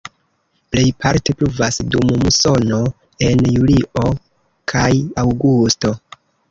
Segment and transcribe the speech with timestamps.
[0.75, 2.81] Plejparte pluvas dum musono
[3.29, 4.09] en julio
[4.75, 4.93] kaj
[5.27, 5.99] aŭgusto.